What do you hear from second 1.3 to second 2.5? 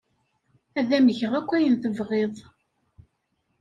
akk ayen tebɣiḍ.